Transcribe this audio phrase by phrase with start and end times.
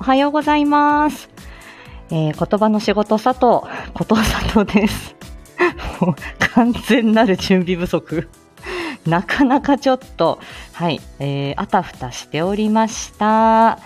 [0.00, 1.28] おはようございます。
[2.10, 5.14] えー、言葉の仕事佐藤、こと佐藤です。
[6.00, 6.14] もう
[6.54, 8.30] 完全なる準備不足。
[9.06, 10.40] なかなかちょっと、
[10.72, 13.78] はい、えー、あたふたしておりました。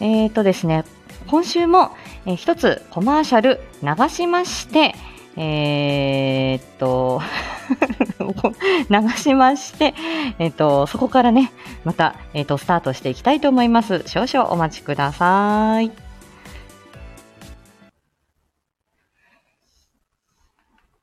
[0.00, 0.84] えーとですね、
[1.26, 1.92] 今週も、
[2.26, 4.94] えー一つコマーシャル流しまして、
[5.38, 7.22] えーっと、
[8.90, 9.94] 流しまして、
[10.38, 11.52] えっと、そこからね、
[11.84, 14.02] また、えっと、スタートしていきたいと思います。
[14.06, 15.90] 少々お待ちください。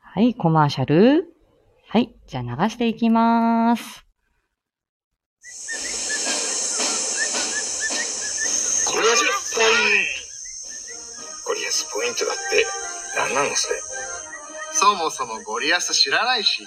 [0.01, 1.33] はい、コマーシャル。
[1.87, 4.05] はい、じゃあ流していきます。
[8.91, 9.23] ゴリアス
[9.55, 12.66] ポイントゴリアスポイントだって
[13.16, 13.98] 何なのそれ
[14.80, 16.66] そもそもゴリアス知らないし。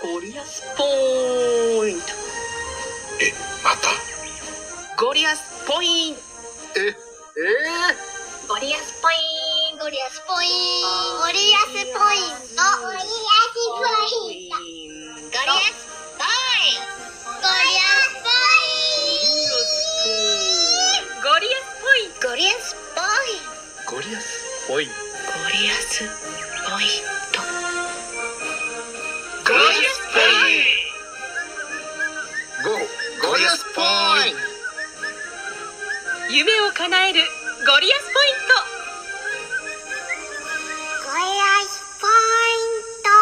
[0.00, 0.84] ゴリアスポ
[1.86, 2.06] イント。
[3.20, 3.88] えまた？
[4.96, 6.20] ゴリアスポイント。
[6.80, 6.94] え、え
[8.48, 9.14] ゴリアスポイ
[9.74, 10.50] ンゴリアスポイン
[11.20, 12.64] ゴリアスポイント。
[12.80, 13.84] ゴリアスポ
[14.24, 15.36] イント。
[15.36, 15.84] ゴリアス
[16.16, 16.88] ポイン
[21.20, 23.04] ゴリアスポインゴリアスポイント。
[23.92, 24.24] ゴリアス
[24.68, 24.94] ポインー、ゴリアスポイント。
[25.32, 26.41] ゴリアスポ
[26.82, 26.88] イン
[27.32, 27.40] ト
[29.46, 29.72] ゴリアス
[30.12, 30.50] ポイ
[32.58, 32.70] ンゴ、
[33.28, 33.82] ゴリアスポ
[34.26, 34.38] イント。
[36.34, 37.26] 夢を叶えるゴ
[37.78, 38.22] リアスポイン
[41.04, 41.24] ゴリア
[41.66, 42.10] スポイン
[43.04, 43.12] ト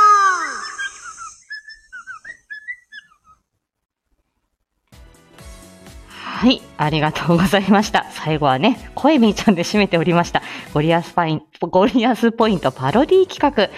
[6.40, 8.06] はい、ありがとうございました。
[8.12, 10.40] 最後はね、声みーちゃんで締めておりました。
[10.72, 13.70] ゴリアスパイン、ゴリアスポイントパロディ企画。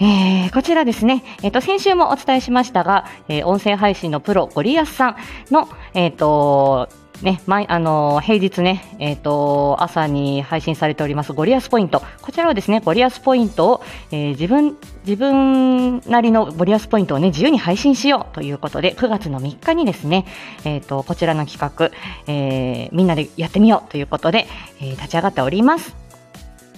[0.00, 5.16] えー、こちらですね、えっ、と、先週もお伝えしましたが、えー音声配信のプロ、ゴリアスさん
[5.50, 6.88] の、えっ、と、
[7.20, 12.02] ね、毎、あの平日ね、えっ、と、朝に配信されておりますゴリアスポイント。
[12.22, 14.76] こちらはですね、ゴリアスポイントを、えー自分、
[15.06, 20.26] 自分なりのゴリアスポイントをね、自由に配信しようということで、9月の3日にですね、
[20.64, 21.90] えっ、と、こちらの企画、
[22.26, 24.48] えーみんなでやってみようということで、
[24.80, 26.01] えー立ち上がっております。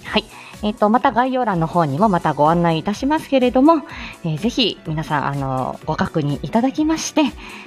[0.05, 0.23] はい。
[0.63, 3.83] えっ、と、また概要欄の方にもまたご案内いたしますけれども、
[4.23, 7.23] えーぜひ皆さん、あの、ご確認いただきまして、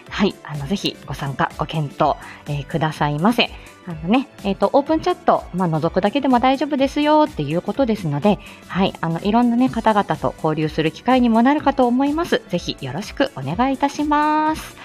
[0.08, 2.16] はい、あの、ぜひご参加、ご検討、
[2.46, 3.50] えーくださいませ。
[3.86, 12.42] あのね、えっ、と、オープンチャット、まあ、覗くだけでも大丈夫ですよっていうことですので、はい、あの、いろんなね、方々と交流する機会にもなるかと思います。
[12.48, 14.76] ぜひよろしくお願いいたします。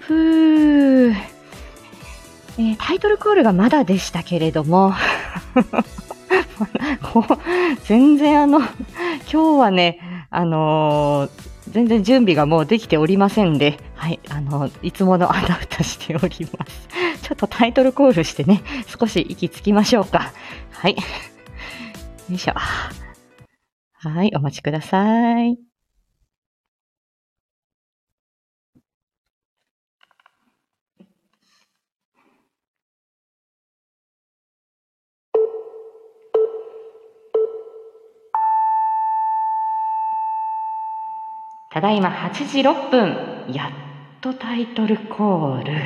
[0.00, 1.14] ふー。
[2.56, 4.92] えータイトルコールがまだでしたけれども、
[7.84, 8.68] 全然あの、今
[9.28, 16.88] 日はね、あのー全然準備がもうできておりませんで、はい、あの、いつものあたふたしております。
[17.22, 20.32] ちょっとタイトルコールしてね、少し息つきましょうか。
[20.70, 20.94] はい。
[20.94, 20.98] よ
[22.30, 22.54] いしょ。
[23.94, 25.73] はい、お待ちください。
[41.74, 43.16] ただいま8時6分、
[43.52, 43.70] やっ
[44.20, 45.72] とタイトルコール。
[45.72, 45.80] 言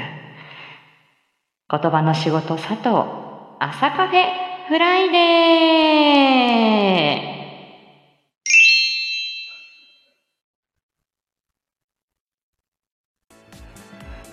[1.90, 2.88] 葉の仕事佐藤、
[3.58, 4.26] 朝カフェ
[4.68, 7.28] フライデー。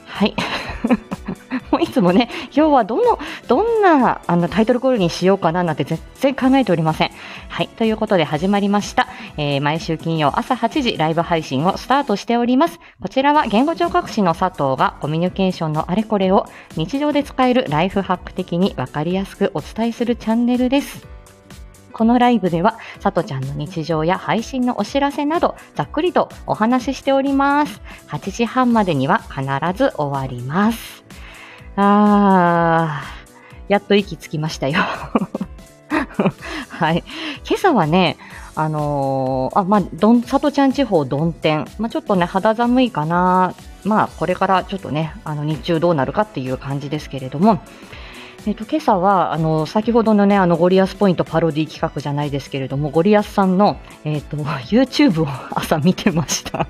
[0.07, 0.35] はい。
[1.79, 7.11] いつもね、今日はどの、どんなあのタイトルコールにしようかななんて全然考えておりません。
[7.49, 7.67] はい。
[7.69, 9.07] ということで始まりました。
[9.37, 12.79] えー毎週金曜朝8時ライブ配信をスタートしております。
[13.01, 21.16] こちらは言語聴覚士の佐藤がコミュニケーションのあれこれを日常で使えるライフハック的にわかりやすくお伝えするチャンネルです。
[21.95, 27.81] このライブでは、さとちゃんの日常や配信のお知らせなど、ざっくりとお話ししております。
[28.09, 29.43] 8時半までには必
[29.73, 31.05] ず終わります。
[31.75, 34.79] あー、やっと息つきましたよ。
[36.69, 37.03] はい。
[37.47, 38.17] 今朝はね、
[38.55, 41.66] あのーあ、まあ、どん、さとちゃん地方曇天。
[41.77, 43.53] まあ、ちょっとね、肌寒いかな。
[43.83, 47.59] まあ、これからちょっとね、あの、日中どうなるかっていう感じですけれども、
[48.47, 56.67] えっと、今朝は、あの、先ほどのね、あの、ゴリアスポイントパロディ企画じゃないですけれども、ゴリアスさんの、えっと、YouTube を 朝見てました。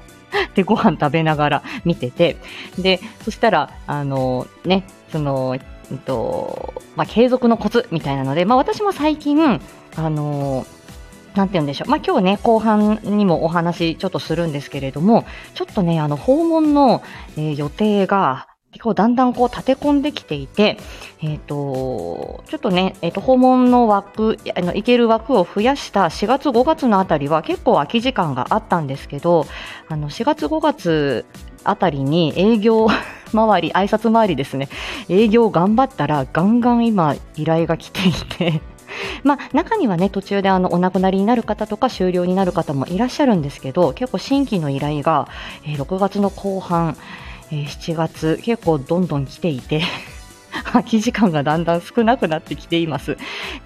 [0.55, 2.37] で、ご飯食べながら見てて、
[2.79, 9.61] で、そしたら、あの、ね、その、えっと、まあ、継続のコツみたいなので、まあ、私も最近、
[9.95, 10.65] あの、
[11.35, 11.89] なんて言うんでしょう。
[11.89, 17.03] まあ、今日ね、後半にもお話ちょっとするんですけれども、ちょっとね、あの、訪問の、
[17.37, 20.77] えー予定が結構だんだんこう立て込んできていて、
[21.21, 29.45] えっ、と、ちょっとね、えっ、と、訪問の枠、あの、行ける枠を増やした4月5月のあたりは結構空き時間があったんですけど、
[29.87, 31.25] あの、4月5月
[31.65, 32.87] あたりに営業
[33.33, 34.69] 周り、挨拶回りですね、
[35.09, 38.61] 営業頑張ったらガンガン今依頼が来ていて、
[39.23, 45.27] まあ、中にはね、途中であのお亡くなりになる方とか終了になる方もいらっしゃるんですけど、結構新規の依頼が、
[45.65, 46.95] えー6月の後半、
[47.51, 49.81] えー7月、結構どんどん来ていて、
[50.71, 53.17] 空き時間がだんだん少なくなってきています。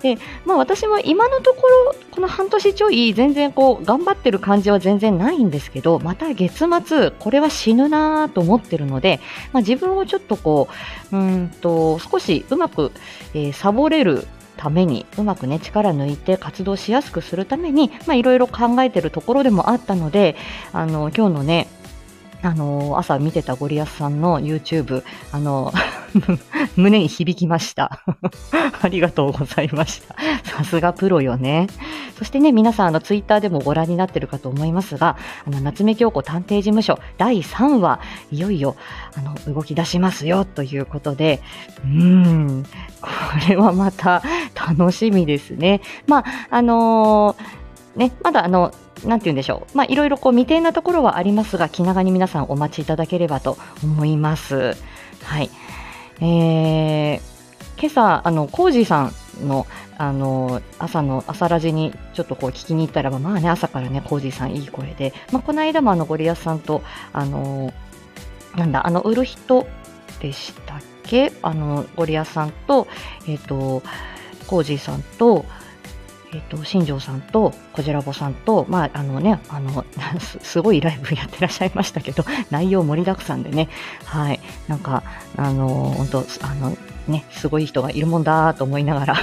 [0.01, 9.19] で、まあ私も今のところ、この半年ちょい、全然こう、頑張ってる感じは全然ないんですけど、また月末、これは死ぬなぁと思ってるので、
[9.53, 10.67] まあ自分をちょっとこ
[11.11, 12.91] う、うんと、少しうまく、
[13.33, 14.27] えーサボれる
[14.57, 20.35] ために、うまくね、力抜いて活動しやすくするために、まあいろいろ考えてるところでもあったので、
[20.73, 21.67] あの、今日のね、
[22.41, 25.73] あの朝見てたゴリアスさんの YouTube、あの、
[26.77, 28.01] 胸に響きました。
[28.81, 30.15] ありがとうございました。
[30.43, 31.67] さすがプロよね。
[32.17, 37.99] そしてね、皆さん、あの、ツイッターでもご覧になってるかと思いますが、あの、夏目京子探偵事務所第3話、
[38.31, 38.75] いよいよ、
[39.17, 41.41] あの、動き出しますよ、ということで、
[41.83, 42.65] うーん、
[43.01, 43.09] こ
[43.49, 44.21] れはまた
[44.55, 45.81] 楽しみですね。
[46.07, 47.59] まあ、あのー
[47.99, 48.73] ね、まだあの、
[49.03, 49.77] なんて言うんでしょう。
[49.77, 54.77] まあ、いろいろこう未定なところはありますが、気長に皆さんお待ちいただければと思います。
[55.23, 55.49] はい。
[56.21, 57.19] えー、
[57.77, 59.11] 今朝、あの、コージーさ
[59.41, 59.67] んの、
[59.97, 66.81] あの、朝の、朝ラジにちょっとこう聞きに行ったらば、まあね、朝からね、コージーさんいい声で、まあ、この間もあの、ゴリアスさんと、
[67.11, 67.73] あの、
[68.55, 69.67] なんだ、あの、売る人
[70.21, 71.33] でしたっけ？
[71.41, 72.87] あの、ゴリアスさんと、
[73.27, 73.83] えっ、と、
[74.47, 75.43] コージーさんと、
[76.31, 79.83] えっ、と、新庄さんと、こじらぼさんと、まあ、あのね、あの、
[80.19, 83.67] すすごいライブやってらっしゃいましたけど、 内容盛りだくさんでね、
[84.05, 85.03] はい、なんか、
[85.37, 85.67] あの、
[85.97, 86.77] 本当あの、
[87.07, 89.15] ね、すごい人がいるもんだと思いながら、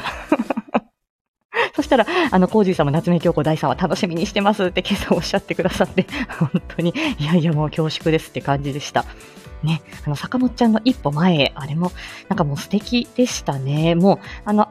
[1.77, 6.07] そしたら、あの、コージーさんも夏目京子第3話楽しみにしてますって今朝おっしゃってくださって、
[6.39, 9.05] 本当に、いやいやもう恐縮ですって感じでした。
[9.63, 11.93] ね、あの、坂本ちゃんの一歩前へ、あれも、
[12.29, 13.95] なんかもう素敵でしたね。
[13.95, 14.69] もう、あの、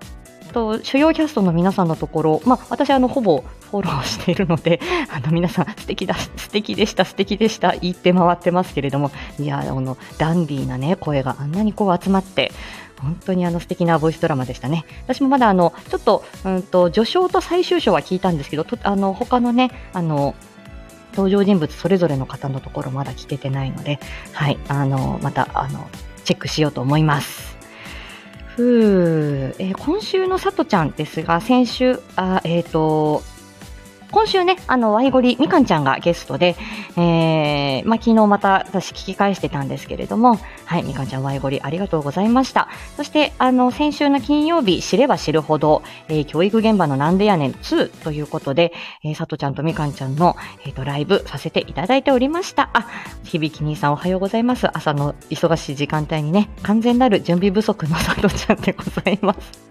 [0.56, 4.80] と主要キャストの皆さんのところ、まあ、私あのほぼフォローしているので、
[5.12, 12.54] あの皆さん素敵だ、素敵でした、素敵でした、言って回ってますけれども、いや、あの、ダンディーなね、声があんなにこう集まって、
[13.02, 14.86] 本当にあの素敵なボイスドラマでしたね。
[15.04, 20.36] 私もまだあの、ちょっと、うんと、序章と最終章は聞いたんですけど、とあの、他のね、あの、
[21.14, 24.00] 登場人物それぞれの方のところまだ聞けてないので、
[24.32, 25.90] はい、あの、また、あの、
[26.24, 27.55] チェックしようと思います。
[28.56, 33.22] ふう、えー今週のさとちゃんですが、先週、あえっ、と、
[34.16, 36.56] 今週ね、あの、ワイゴリみかんちゃんがゲストで、
[36.96, 42.70] えー、まあ、昨日また私聞き返してたんですけれども、はい、みかんちゃんワイゴリありがとうございました。
[42.96, 48.72] そして、あの、先週の金曜日、知れば知るほど、えー教育現場のなんでやねん2ということで、
[49.04, 52.70] えー、さとちゃんとみかんちゃんの、えっ、と、ライブさせていただいておりました。
[52.72, 52.88] あ、
[53.26, 54.70] 響き兄さんおはようございます。
[54.78, 59.65] 朝の忙しい時間帯にね、完全なる準備不足のさとちゃんでございます。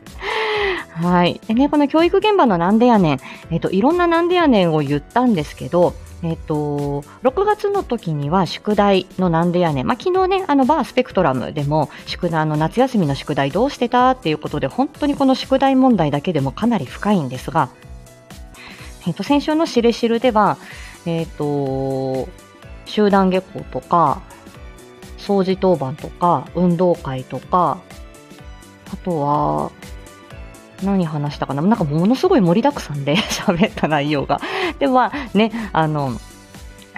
[0.95, 1.41] はい。
[1.49, 3.21] でね、この教育現場のなんでやねん、
[3.51, 9.87] えっ、と、いろんななんでやねんを言ったんですけど、えっ、と、6月の時には宿題のなんでやねん。
[9.87, 17.71] まあ、昨日ね、あの、バースペクトラムでも、宿題、あの、夏休みの宿題どうしてたっていうことで、本当にこの宿題問題だけでもかなり深いんですが、
[19.07, 20.59] えっ、と、先週のしれしるでは、
[21.07, 22.29] えっ、と、
[22.87, 24.23] 集団下校とか、
[25.19, 27.79] 掃除当番とか、運動会とか、
[28.93, 29.73] あとは、
[30.85, 31.63] 何話したかな？
[31.63, 34.41] なんかものすごい盛りだくさんで 喋った内容が。
[34.79, 36.13] で、まあね、あの、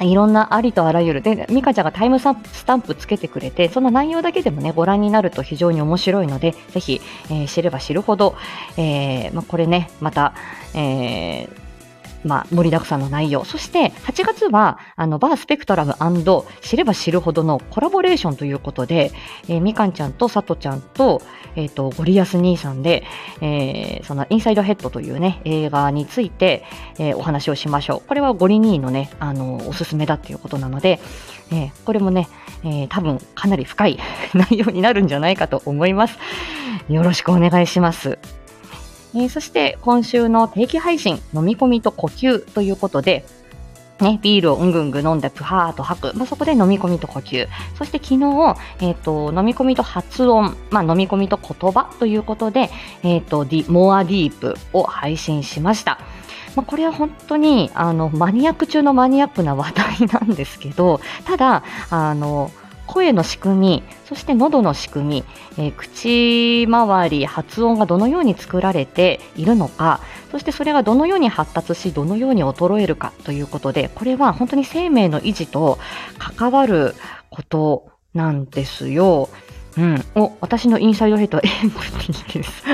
[0.00, 1.22] いろんなありとあらゆる。
[1.22, 2.24] で、ミカちゃんがタイムス
[2.66, 7.00] タンプつけてくれて、その内容だけでもね、ご覧になると非常に面白いので、ぜひ、
[7.30, 8.34] えー知れば知るほど、
[8.76, 10.34] えーまあ、これね、また、
[10.74, 11.65] えー
[12.26, 13.44] まあ、盛りだくさんの内容。
[13.44, 15.94] そして、8月は、あの、バースペクトラム
[16.60, 19.12] 知れば知るほどのコラボレーションということで、
[19.48, 21.22] えーみかんちゃんとさとちゃんと、
[21.54, 23.04] えっ、と、ゴリアス兄さんで、
[23.40, 26.64] えーその、インサイドヘッドというね、映画について、
[26.98, 28.08] えーお話をしましょう。
[28.08, 31.00] これはゴリ兄のね、あの、おすすめだっていうことなので、
[31.50, 32.28] えーこれもね、
[32.64, 33.98] えー多分かなり深い
[34.34, 36.18] 内容になるんじゃないかと思います。
[36.88, 38.18] よろしくお願いします。
[39.16, 43.24] えーそして今週の定期配信、飲み込みと呼吸ということで、
[44.00, 46.14] ね、ビールをうんぐんぐ飲んでプハーと吐く。
[46.14, 47.48] まあ、そこで飲み込みと呼吸。
[47.78, 52.68] そして昨日、えっ、と、飲み込みと発音、まあ、飲み込みと言葉ということで、
[53.02, 55.98] えっ、と、ディ、モアディープを配信しました。
[56.54, 62.50] まあ、これは本当に、あの、マニアック中のマニアックな話題なんですけど、ただ、あの、
[62.86, 65.24] 声の仕組み、そして喉の仕組み、
[65.58, 70.00] えー口周り、発音がどのように作られているのか、
[70.30, 75.78] そしてそれがどのように発達し、どのように衰えるかということで、これは本当に生命の維持と
[76.18, 76.94] 関わる
[77.30, 79.28] ことなんですよ。
[79.78, 80.04] うん。
[80.14, 82.64] お、私のインサイドヘッドは エンプティです。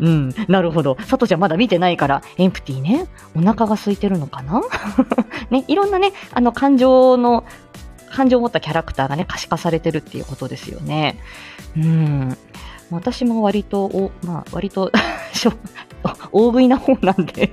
[0.00, 0.34] うん。
[0.48, 0.96] なるほど。
[0.96, 3.06] 佐藤ちゃんまだ見てないから、エンプティね。
[3.36, 4.60] お腹が空いてるのかな？
[5.50, 7.44] ね、いろんなね、あの、感情の、
[8.12, 11.18] 感情を持ったキャラクターがね、可視化されてるっていうことですよね。
[11.76, 12.36] うん。
[12.90, 14.92] 私も割と、お、まあ、割と、
[16.32, 17.52] 大食いな方なんで、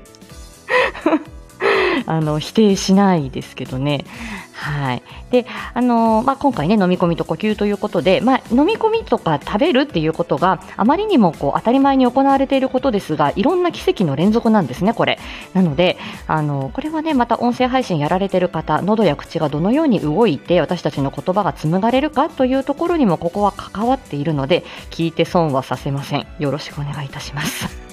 [2.06, 4.06] あの、否定しないですけどね。
[4.54, 5.04] はい。
[5.32, 15.18] で、あのまあ、今回ね、飲み込みと呼吸ということで、まあ、飲み込みとか食べるっていうことがあまりにもこう当たり前に行われていることですが、いろんな奇跡の連続なんですね、これ。
[15.54, 15.98] なので、
[16.28, 26.28] あのこれはね、また音声配信やられている方、喉や口がどのように動いて、私たちの言葉が紡がれるかというところにも、ここは関わっているので、聞いて損はさせません。
[26.40, 27.89] よろしくお願いいたします。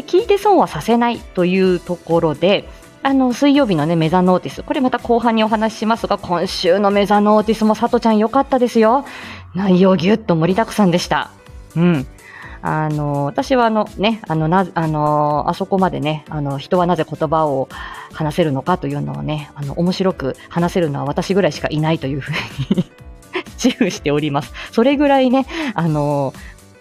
[0.00, 2.68] で聞いて損はさせないというところで、
[3.02, 9.04] あの水曜日のねメザノーティス、これまた後半にお話ししますが、今週のメザノーティスもさとちゃん良かったですよ。
[9.54, 11.30] 内容ぎゅっと盛りだくさんでした。
[11.76, 12.06] うん。
[12.62, 17.68] あの私はあのね、あのなあのあそこまでね、あの人はなぜ言葉を
[18.12, 22.32] 話せるのかというのをね、あの面白く話せるのは私ぐらいしかいないというふう
[22.74, 22.84] に
[23.62, 24.52] 自負しております。
[24.72, 26.32] それぐらいね、あの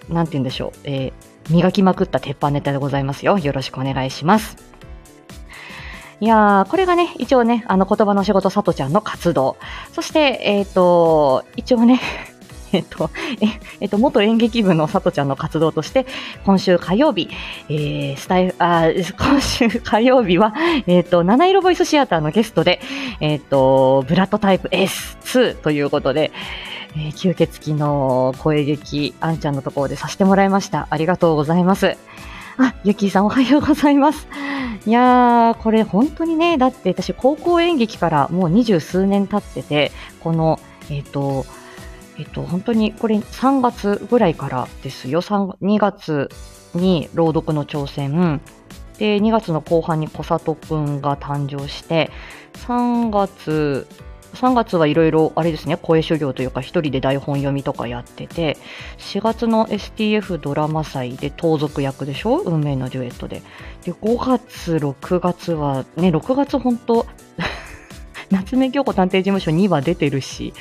[0.10, 3.38] なんて言うんでしょう、えー磨きまくった鉄板ネタでございますよ。
[3.38, 4.58] よろしくお願いします。
[6.22, 9.56] いやー、これがね、一応ね、あの言葉の仕事、さとちゃんの活動。
[9.94, 12.01] そして、えっ、と、一応ね、
[12.74, 13.10] えっと、
[13.41, 13.48] え、
[13.79, 16.06] えっと、元演劇部のさとちゃんの活動として、
[16.46, 17.29] 今週火曜日、
[17.70, 20.53] えー、スタイフ、あ、今週火曜日は、
[20.86, 22.82] えっと、七色ボイスシアターのゲストで、
[23.22, 26.32] えっと、ブラッドタイプ S2 ということで、
[26.96, 30.88] えー吸血鬼の声劇、あんちゃんのところでさせてもらいました。
[30.89, 31.98] ありがとうございます。
[32.58, 34.27] あ、ゆきさんおはようございます。
[34.86, 41.46] いやー、これ本当にね、だって私高校演劇からもう二十数年経ってて、この、えっ、と、
[42.17, 45.22] えっ、と、本当にこれ3月ぐらいからですよ。
[45.22, 46.29] 3 2月
[46.74, 48.41] に朗読の挑戦。
[48.98, 52.12] で、2月の後半に小里くんが誕生して、
[52.55, 53.88] 3月、
[54.34, 58.58] 3月はいろいろ、あれですね、声修行というか、一人で台本読みとかやってて、
[58.98, 63.42] 4月の STF ドラマ祭で盗賊役でしょ運命のデュエットで。
[63.84, 67.06] で、5月、6月は、ね、6月本当
[68.30, 70.54] 夏目京子探偵事務所2話出てるし、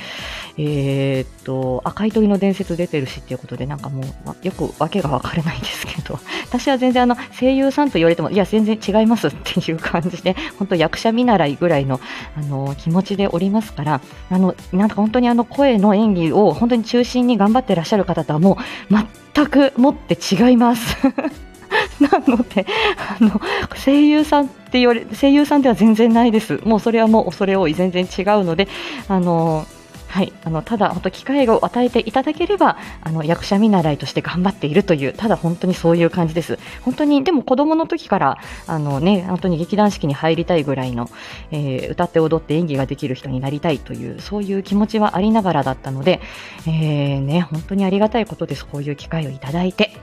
[0.61, 12.01] えーっと、赤い鳥の伝説出てるしっていうことで、なんかもう、まよくわけがわからないんですけど、 私は全然あの、声優さんと言われても、いや、全然違いますっていう感じで、 本当役者見習いぐらいの、
[12.35, 18.57] あの、気持ちでおりますから、あの、なんか本当にあの、声の演技を本当に中心に頑張ってらっしゃる方とはも
[18.91, 18.95] う、
[19.33, 20.97] 全くもって違います。
[22.01, 22.65] なので、
[22.97, 23.39] あの、
[23.85, 26.59] 声優さんって言われ、声優さんでは全然ないです。
[26.65, 28.67] もうそれはもう恐れ多い、全然違うので、
[29.07, 29.65] あの、
[30.09, 36.57] はい、あのただ、本当、機会を与えていただければあの役者見習いとして頑張っているという、ただ本当にそういう感じです。
[36.81, 41.09] 本当に、でも子供の時からあの、ね、本当に劇団四季に入りたいぐらいの、
[41.51, 46.21] えー歌って踊って演技ができる人になりたいという、そういう気持ちはありながらだったので、
[46.65, 49.98] えーね、本当にありがたいことです、こういう機会をいただいて。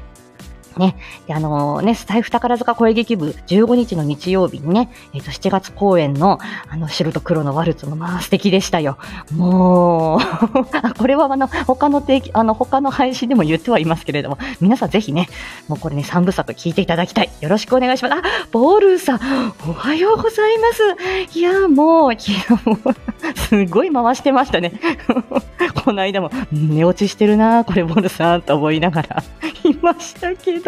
[0.76, 0.96] ね、
[1.30, 8.98] あのね、スタイフ宝塚声劇部15日の日曜日にね、えっ、と、7月公演の、あの、白と黒のワルツもまあ素敵でしたよ。
[9.34, 10.20] もう、
[10.98, 15.28] これはあの、他の定期、あの、他の配信でも言ってはいますけれども、皆さんぜひね、
[15.68, 17.30] もうこれね、3部作聞いていただきたい。
[17.40, 18.14] よろしくお願いします。
[18.14, 21.38] あ、ボールさん、おはようございます。
[21.38, 22.78] いや、もう、昨日も、
[23.34, 24.72] すごい回してましたね。
[25.84, 29.22] この間も、寝落ちしてるな、これボールさんと思いながら
[29.64, 30.65] いましたけど、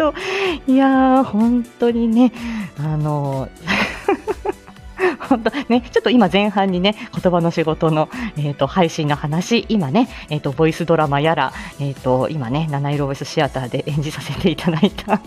[0.67, 2.31] いやー、本当にね、
[2.77, 3.49] あの、
[5.19, 15.21] 本当ね、ちょっと今前半にね、言葉の仕事の、えっ、と、配信の話、今ね、えっ、と、ボイスドラマやら、えっ、と、今ね、七色ボイスシアターで演じさせていただいた、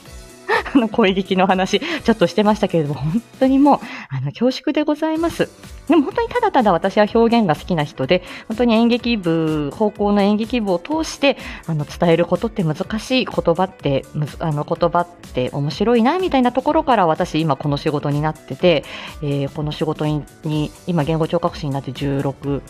[0.75, 3.79] あの、声劇の話、ちょっとしてましたけれども、本当にもう、
[4.11, 5.49] あの、恐縮でございます。
[5.89, 11.37] でも本当にただただ私は表現が好きな人で、本当に演劇部、方向の演劇部を通して、
[11.67, 18.85] あの、伝えることって難しい言葉って、むずあの、言葉って面白いな、みたいなところから私今この仕事になってて、
[19.23, 22.63] えーこの仕事、に今言語聴覚士になって16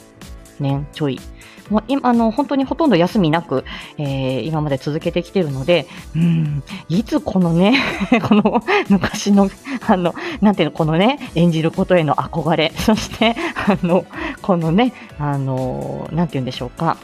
[0.60, 1.20] 年ちょい。
[1.70, 3.64] もう今、あの、本当にほとんど休みなく、
[3.98, 7.74] えー今まで続けてきてるので、うん、いつこのね、
[8.28, 9.48] この昔の、
[9.86, 13.34] あの、なんていうの、このね、演じることへの憧れ、そして、
[13.66, 14.04] あの、
[14.42, 16.96] このね、あのなんて言うんでしょうか。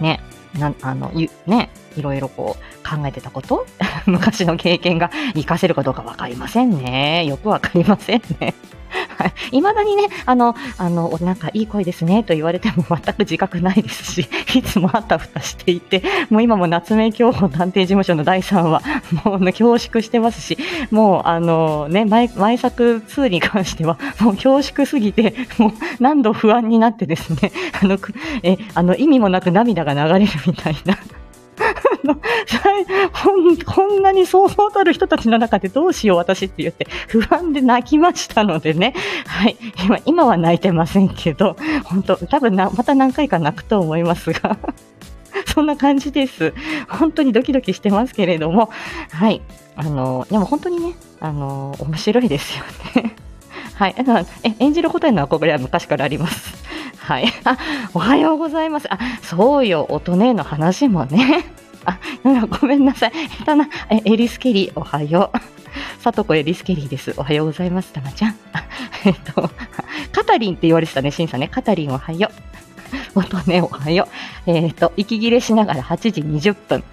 [0.00, 0.20] ね、
[0.58, 1.10] な、あの、
[1.46, 3.66] ね、いろいろこう考えてたこと
[4.06, 7.24] 昔の経験が活かせるかどうかわかりませんね。
[7.26, 8.54] よくわかりませんね。
[9.26, 9.32] い。
[9.50, 18.82] 未だにね、あの、あの、なんかいい声ですねと言われても 全く自覚ないですし、いつもあたふたしていて、もう今も夏目京保探偵事務所の第3話、
[19.24, 20.58] もう、恐縮してますし、
[20.90, 27.98] もうあのね、前、前作2に関しては、もう恐縮すぎて、もう何度不安になってですね、あの、
[28.42, 30.98] え、あの、意味もなく涙が流れるみたいな。
[33.12, 38.94] こん こんなにそうそうたる人たちの中でどうしよう私って言って不安で泣きましたのでね。
[39.26, 39.56] はい。
[39.84, 44.58] 今、今は泣いてませんけど、本当多分な、また何回か泣くと思いますが。
[45.46, 46.52] そんな感じです。
[46.88, 48.70] 本当にドキドキしてますけれども、
[49.10, 49.40] はい。
[49.76, 52.64] あの、でも本当にね、あの、面白いですよ
[53.02, 53.16] ね。
[53.74, 53.94] はい。
[53.98, 56.51] あのえ演じることへの憧れは昔からあります。
[57.12, 57.26] はい。
[57.44, 57.58] あ、
[57.92, 58.86] おはようございます。
[58.90, 61.44] あ、そうよ、音ねの話もね。
[61.84, 61.98] あ、
[62.60, 63.12] ごめんなさい。
[63.38, 65.38] 下手な、え、エリスケリー、おはよう。
[66.02, 67.12] さとこエリスケリーです。
[67.18, 68.36] おはようございます、たまちゃん。
[69.04, 69.50] えっと、
[70.12, 71.48] カタリンって言われてたね、シンさんね。
[71.48, 72.30] カタリンおはよ
[73.14, 73.18] う。
[73.18, 74.08] 音ね、おはよ
[74.46, 74.50] う。
[74.50, 76.84] えっと、息切れしながら8時20分。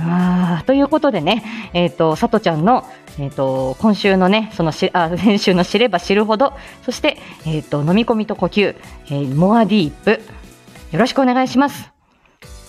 [0.00, 2.84] あということでね、えっ、と、さとちゃんの、
[3.18, 6.52] えっ、と、今週のね、そのし、あ、 先週の知れば知るほど、
[6.84, 8.76] そして、えっ、と、飲み込みと呼吸、
[9.06, 10.20] えーモアディープ、
[10.92, 11.90] よろしくお願いします。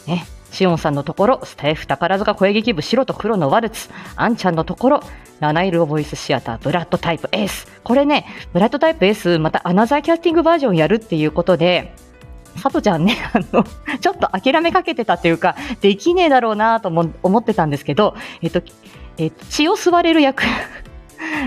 [0.08, 5.04] ね、しおんさんのところ、スタイフ宝塚声劇部白と黒のワルツ、あんちゃんのところ、
[5.40, 7.68] 七色ボイスシアターブラッドタイプ S。
[7.84, 11.94] これね、ブラッドタイプ S、またアナザーキャスティングバージョンやるっていうことで、
[12.58, 18.62] さとちゃんね、 あの、ちょっと諦めかけてたっていうか、できねえだろうなと思ってたんですけど、えっと、
[19.18, 20.44] えっと、血を吸われる役、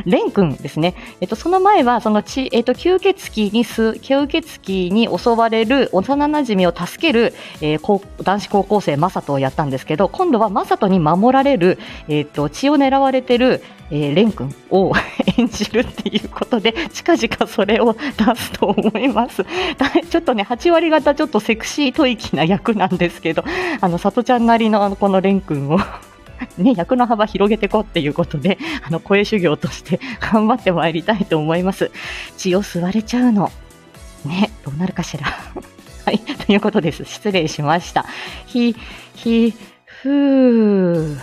[0.07, 0.95] レン君ですね。
[1.21, 7.81] えっと、その前は、その血、えっと、吸血鬼にす、吸血鬼に襲われる幼馴染を助ける、えー
[8.23, 11.79] 男子高校生マサトをやったんですけど、今度はマサトに守られる、
[12.09, 14.93] えっと、血を狙われてる、えーレン君を
[15.39, 19.45] 演じるっていうことで、近々それを出すと思います。
[20.11, 23.45] ちょっとね、8割方ちょっとセクシー吐息な役なんですけど、
[23.81, 25.79] あの、さとちゃんなりのあのこのレン君を、
[26.59, 31.91] ね、役の幅広げていこうっていうことで、あの、声修行として 頑張ってまいりたいと思います。
[32.37, 33.51] 血を吸われちゃうの。
[34.25, 35.27] ね、どうなるかしら。
[36.07, 37.05] はい、ということです。
[37.05, 38.07] 失礼しました。
[38.47, 38.75] ひ、
[39.15, 41.19] ひ、ふー。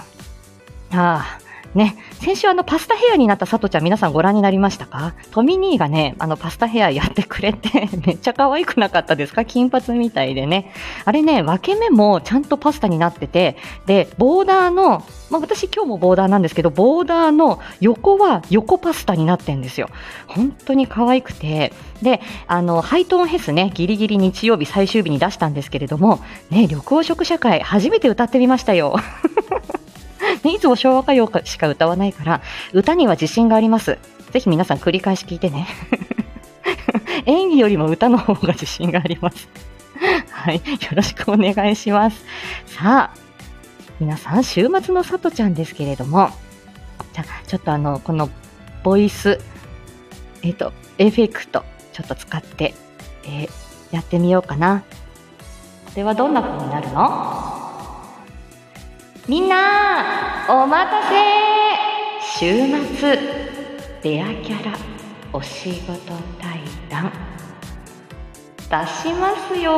[0.91, 1.39] ああ、
[1.77, 5.13] ね、先週あのパスタヘアになったさとちゃん皆さんご覧になりましたか？
[5.29, 9.45] トミニーがね、あのパスタヘアやってくれて、 めっちゃ可愛くなかったですか？
[9.45, 10.73] 金髪みたいでね。
[11.05, 19.87] あれね、分け目もちゃんとパスタになってて、で、ボーダーの、まあ私今日もボーダーなんですけど、ボーダーの横は横パスタになってんですよ。
[20.25, 21.73] 本当に可愛くて。
[22.01, 28.95] で、あの、ハイトーンヘスね、ギリギリ日曜日最終日に出したんですけれども、ね、緑黄色社会初めて歌ってみましたよ。
[30.43, 32.41] ね いつも昭和歌謡しか歌わないから、
[32.73, 33.97] 歌には自信があります。
[34.31, 35.67] ぜひ皆さん繰り返し聞いてね。
[37.25, 39.49] 演技よりも歌の方が自信があります。
[40.31, 40.57] はい。
[40.57, 40.61] よ
[40.93, 42.23] ろしくお願いします。
[42.65, 43.17] さあ、
[43.99, 46.29] 皆さん、週末のさとちゃんですけれども、
[47.13, 48.29] じゃあ、ちょっとあの、この、
[48.83, 49.39] ボイス、
[50.43, 51.63] えっ、と、エフェクト、
[51.93, 52.73] ちょっと使って、
[53.23, 54.83] えーやってみようかな。
[55.95, 57.46] では、どんな風になるの？
[59.27, 61.15] みんなお待たせ。
[62.39, 63.19] 週末
[64.03, 64.77] レアキャラ
[65.33, 67.11] お仕事対談。
[68.69, 69.71] 出しますよ。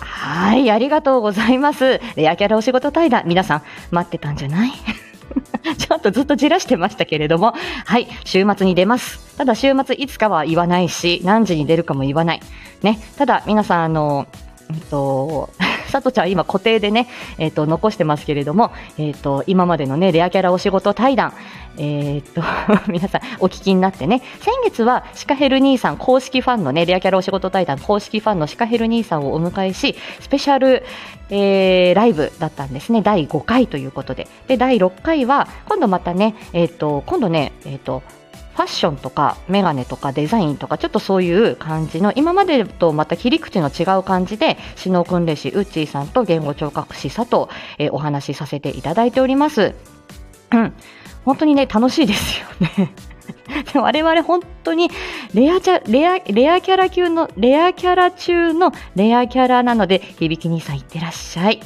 [0.00, 2.00] はい、ありがとうございます。
[2.16, 4.70] レアキャラお仕事対談、皆さん待ってたんじゃない？
[5.78, 7.54] ちょっとずっとじらしてましたけれども、
[7.86, 9.23] はい、週末に出ます。
[9.36, 12.40] ただ週末いつかは言わないし、何時に出るかも言わない。
[12.82, 14.26] ね、ただ皆さん、あの、
[14.70, 15.50] うんと、
[15.88, 21.32] さとちゃんは今固定でね、えっ、と、残してますけれども、えっ、と、今までのね、レアキャラお仕事対談、
[21.76, 22.42] えっ、と、
[22.88, 30.84] 皆さんお聞きになってね、先月はシカヘル兄さん公式ファンのね、レアキャラお仕事対談公式ファンのシカヘル兄さんをお迎えし、スペシャル、
[31.30, 33.02] えーライブだったんですね。
[33.02, 34.26] 第5回ということで。
[34.48, 38.02] で、第6回は、今度またね、えっ、と、今度ね、えっ、と、
[38.54, 49.74] ファッションとかメガネとかデザインとかちょっとそういう感じの今までとまた切り口の違う感じで首脳訓練士ウッチーさんと言語聴覚士佐藤、えーお話しさせていただいております。
[51.24, 52.92] 本当にね楽しいですよね。
[53.74, 54.90] 我々本当に
[55.32, 61.60] レアレアレアキャラ級のレアキャラ中のレアキャラなので響兄さんいってらっしゃい。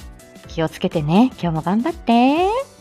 [0.49, 1.31] 気をつけてね。
[1.41, 2.78] 今日も頑張って。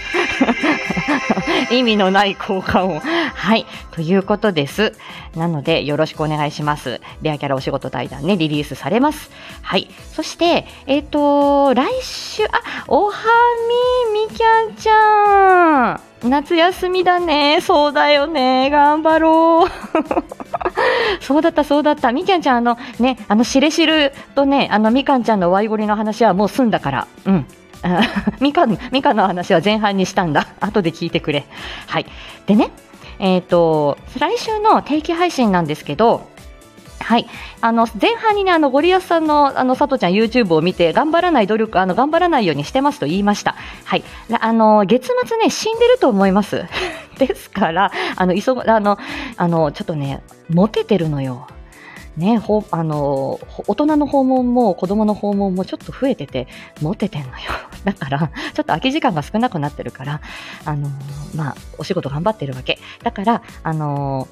[1.70, 3.00] 意味のない効果音。
[3.00, 3.66] はい。
[3.92, 4.94] ということです。
[5.36, 7.00] なので、よろしくお願いします。
[7.22, 9.30] レアキャラお仕事対談ね、リリースされます。
[9.62, 9.88] はい。
[10.12, 12.48] そして、えっ、と、来週、あ、
[12.86, 13.12] おは
[14.12, 16.00] み、みきゃんちゃん。
[16.28, 17.60] 夏休みだね。
[17.60, 18.70] そうだよね。
[18.70, 19.68] 頑張ろう。
[21.22, 22.12] そうだった、そうだった。
[22.12, 27.06] みきゃんちゃん、あの、ね、あの、しれしるとね、あの、みかんちゃんのワイゴリの話はもう済んだから。
[27.26, 27.46] うん。
[27.82, 28.00] あ
[28.40, 30.48] みかん、の話は前半にしたんだ。
[30.60, 31.46] 後で聞いてくれ。
[31.86, 32.06] はい。
[32.46, 32.70] でね、
[33.18, 36.28] えっ、と、来週の定期配信なんですけど、
[37.00, 37.26] はい。
[37.60, 43.54] あの、前半にね、あの、ゴリアスさんの、あの、佐藤ちゃん YouTube を見て、頑張らない努力、あの、頑張らないようにしてますと言いました。
[43.84, 44.04] はい。
[44.38, 46.66] あの、月末ね、死んでると思います。
[47.18, 48.98] ですから、あの、急ぐ、あの、
[49.36, 51.46] あの、ちょっとね、モテてるのよ。
[52.18, 56.48] ね、ほあの大人の訪問も子供の訪問もちょっと増えてて、
[56.82, 57.34] モテてんのよ。
[57.84, 60.20] だから、ちょっと空き時間が少なくなってるから、
[60.64, 60.88] あの
[61.34, 62.78] まあ、お仕事頑張ってるわけ。
[63.02, 64.26] だから、あの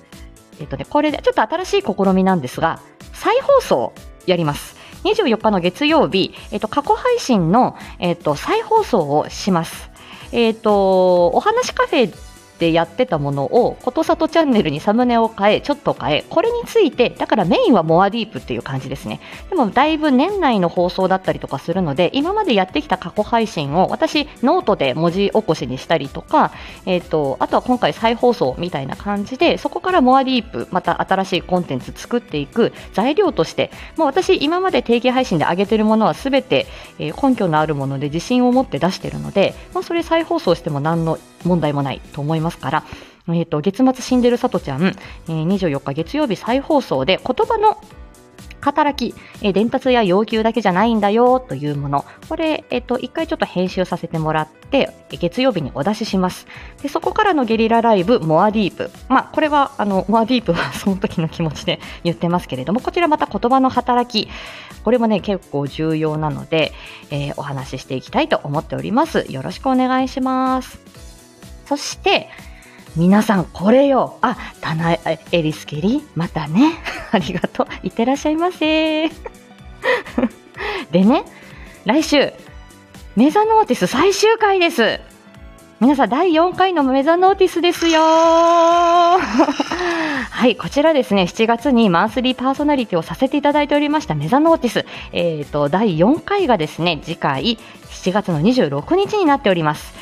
[0.58, 2.80] えっとね、これで、ちょっと新しい試みなんですが、
[3.12, 3.92] 再放送
[4.26, 4.76] やります。
[5.04, 9.90] 24日の月曜日、えっと、過去配信の、えっと、再放送をします。
[10.32, 12.25] えっと、お話カフェ
[12.58, 19.20] でやってたものを、ことさとチャンネルにサムネを変え、ちょっと変え、これについて、だからメインはモアディープっていう感じですね。
[19.50, 26.52] でも、だいぶ年内の放送だったりとかするので、今までやってきた過去配信を、私、ノートで文字起こしにしたりとか、
[26.86, 36.66] えっ、と、あとは今回再放送みたいな感じで、そこから more deep、また新しいコンテンツ作っていく材料として、もう私、今まで定期配信で上げてるものはすべて、
[36.98, 42.84] えー根拠のあるもので自信を持って出してるので、まあ、それ再放送しても何の問題もないと思いますから、
[43.28, 47.80] えー、と月末死んでるさとちゃん、えー24日月曜日再放送で言葉の
[48.60, 56.46] 働き、えー伝達や要求だけじゃないんだよというもの、これ、えっ、と、一回ちょっと編集させてもらって、月曜日にお出しします。
[56.82, 58.90] で、そこからのゲリラライブ、モアディープ。
[59.08, 64.28] まあ、これは、あの、モアディープはその時の気持ちで 言ってますけれども、こちらまた言葉の働き、
[64.82, 66.72] これもね、結構重要なので、
[67.10, 69.26] えーお話ししていきたいと思っております。
[69.28, 71.05] よろしくお願いします。
[71.66, 72.28] そして、
[72.96, 74.18] 皆さん、これよ。
[74.22, 76.72] あ、タナエリスケリまたね。
[77.12, 77.66] ありがとう。
[77.82, 79.08] いってらっしゃいませ。
[80.90, 81.24] でね、
[81.84, 82.32] 来週、
[83.14, 85.00] メザノーティス最終回です。
[85.78, 88.00] 皆さん、第4回のメザノーティスですよ
[89.20, 94.86] はい、こちらですね、7月にマンスリーパーソナリティをさせていただいておりましたメザノーティス。
[95.12, 97.58] えっ、と、第4回がですね、次回
[97.90, 99.92] 7月の26日になっております。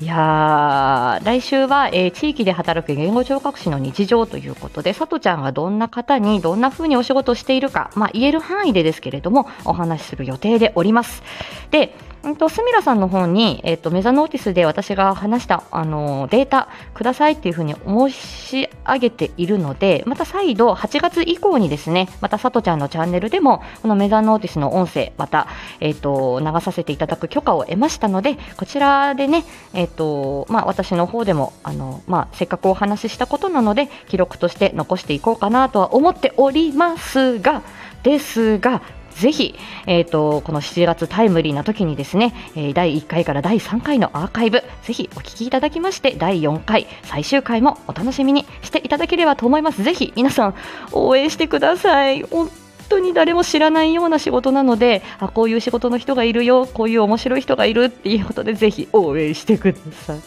[0.00, 11.22] いや来週は、えー地域で働く言語聴覚士の日常ということで、さとちゃんがどんな方にどんな風にお仕事をしているか、まあ、言える範囲でですけれども、お話しする予定でおります。
[11.70, 25.46] で、うんと、スミラさんの方に、えっ、と、メザノーティスで私が話した、あのデータくださいっていうふうに申し上げているので、また再度8月以降にですね、またさとちゃんのチャンネルでも、このメザノーティスの音声、また、
[25.80, 37.62] えっ、と、流させていただく許可を得ましたので、こちらでね、えっ、と、まあ、私の方でも、あの、まあ、せっかくお話ししたことなので、記録として残していこうかなとは思っておりますが、
[38.02, 38.82] ですが、
[39.20, 39.54] ぜひ、
[39.86, 49.82] えー、とこの7月タイムリーな時にですね、えー第1回から第3回のアーカイブぜひお聞きいただきまして第4回最終回もお楽しみにしていただければと思います。
[49.82, 50.54] ぜひ皆さん
[50.92, 52.22] 応援してください。
[52.22, 52.50] 本
[52.88, 60.20] 当に誰も知らないような仕事なのであこういう仕事の人がいるよこういう面白い人がいるっていうことでぜひ応援してください。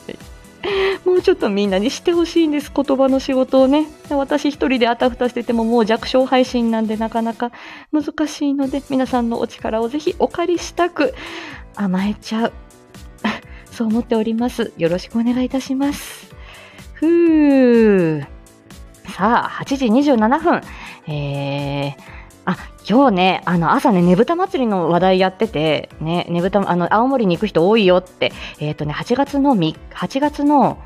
[1.14, 3.86] もうちょっとみんなにしてほしいんです、言葉の仕事をね。
[4.10, 7.52] 私一人であたふたしててももう弱小配信なんでなかなか
[7.92, 11.14] 難しいので、皆さんのお力をぜひお借りしたく
[11.76, 12.54] 甘えちゃう。
[13.70, 14.74] そう思っております。
[14.76, 16.34] よろしくお願いいたします。
[16.96, 18.26] ふー。
[19.16, 20.62] さあ、8時27分。
[21.06, 21.94] えー、
[22.46, 22.58] あ、
[22.90, 30.80] 今日ね、あの、朝ね、ねぶた祭りの話題やってて、ね、ねぶた、あの、青森に行く人多いよって、えっ、とね、8月のみ、8月の、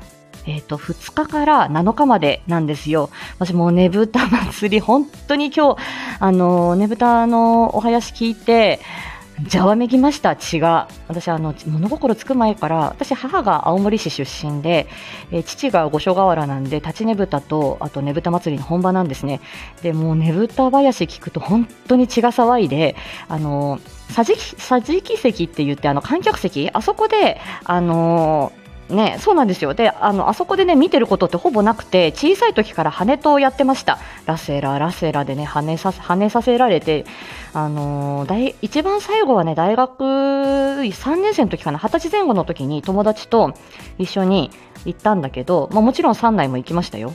[0.48, 3.10] えっ、と、2日から7日までなんですよ。
[3.38, 5.80] 私もうねぶた祭り、本当に今日、
[6.20, 8.80] あの、ねぶたのお囃子聞いて、
[9.46, 10.88] ざわめきました、血が。
[11.06, 14.88] 私、あの、物心つく前から、私、母が青森市出身で、
[15.30, 19.40] え父が五所川原なんで、立ちねぶたと、あとねぶた祭りの本場なんですね。
[19.82, 22.96] で、もうねぶた囃子聞くと本当に血が騒いで、
[23.28, 28.52] あの、桟敷桟敷席って言って、あの、観客席、あそこで、あの、
[28.88, 29.74] ね、そうなんですよ。
[29.74, 33.98] で、あの、あそこでね、見てることってほぼなくて、小さい時から羽とやってました。
[34.24, 37.04] ラセラ、ラセラでね、羽さ、羽させられて、
[37.52, 43.52] あのー大、一番最後はね、大学3年生の時かな、20歳前後の時に友達と
[43.98, 44.50] 一緒に
[44.86, 47.12] 行ったんだけど、まあもちろん3内も行きましたよ。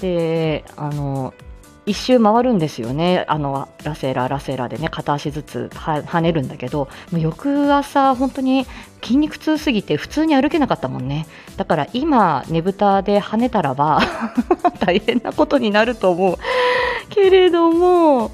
[0.00, 1.49] で、あのー
[1.90, 8.64] 一周回るんですよね、あのラセラ、ラセラでね、片足ずつは跳ねるんだけど、もう翌朝、本当に
[9.02, 11.26] 筋肉痛すぎて、普通に歩けなかったもんね、
[11.56, 14.00] だから今、ねぶたで跳ねたらば
[14.78, 16.38] 大変なことになると思う。
[17.08, 18.30] けれども、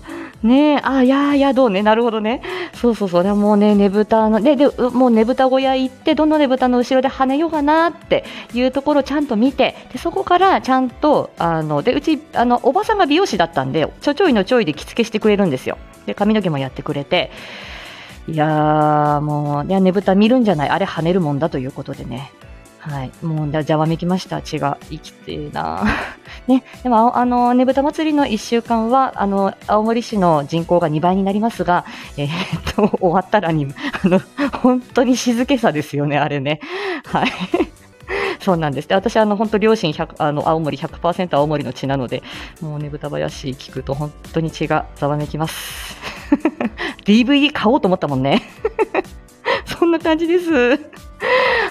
[0.46, 2.40] ねあ、いやいや、どうね、なるほどね。
[2.74, 15.78] そうそうそう、でもうね、ねぶたの、で、で、もうねぶた小屋行って、どのねぶたの後ろで跳ねようかなっていうところをちゃんと見て、で、そこからちゃんと、あの、で、うち、あの、おばさんが美容師だったんで、ちょちょいのちょいで着付けしてくれるんですよ。
[16.06, 17.30] で、髪の毛もやってくれて、
[18.28, 22.32] いやー、もう、ねぶた見るんじゃない、あれ跳ねるもんだということでね。
[22.88, 23.12] はい。
[23.20, 24.40] もう、じゃざわめきました。
[24.42, 25.84] 血が生きてえな。
[26.46, 26.62] ね。
[26.84, 31.84] でも、あの、ねぶた祭りの1週間は、あの、青森市の人口が2倍になりますが、
[32.16, 33.66] えーっと、終わったらに、
[34.04, 34.20] あの、
[34.62, 36.60] 本当に静けさですよね、あれね。
[37.06, 37.32] はい。
[38.38, 38.88] そうなんです。
[38.88, 42.22] で、私、あの、本当両親100、あの、青森100%青森の血なので、
[42.60, 45.96] もうねぶた林聞くと本当に血がざわめきます。
[47.04, 48.42] DVD 買おうと思ったもんね。
[49.64, 50.95] そんな感じです。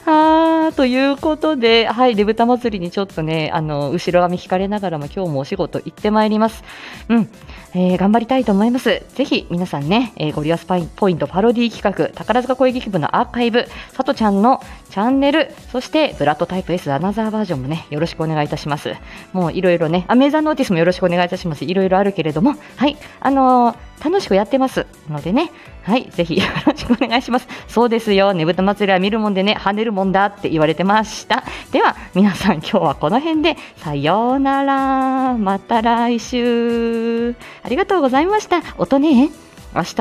[0.07, 6.63] あーということで、はい、ねぶた祭りにちょっとね、あの、後ろ髪引かれながらも今日もお仕事行ってまいります。
[7.09, 7.29] うん。
[7.73, 9.03] えー頑張りたいと思います。
[9.15, 18.93] ぜひ皆さんね、えーゴリアスパイポイントパロディ企画、宝塚声劇部のアーカイブ、さとちゃんのチャンネル、そしてブラッドタイプ S アナザーバージョンもね、よろしくお願いいたします。
[19.33, 21.65] もういろいろね、アメーザーノーティスもよろしくお願いいたします。
[21.65, 25.51] いろいろあるけれども、はい、あのー楽しくやってますのでね、
[25.83, 27.47] はい、ぜひ よろしくお願いします。
[27.67, 31.43] そうですよ、ねぶた祭りは見るもんでね、跳ねるもんだって言われてました。
[31.71, 35.33] では、皆さん今日はこの辺で、さようなら。
[35.37, 37.35] また来週。
[37.63, 38.61] ありがとうございました。
[38.77, 39.29] 音ね、
[39.73, 39.95] 明日、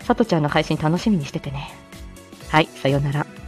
[0.00, 1.70] さとちゃんの配信楽しみにしててね。
[2.50, 3.41] はい、さようなら。